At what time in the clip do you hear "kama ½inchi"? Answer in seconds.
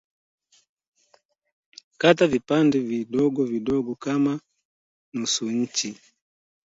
3.95-5.91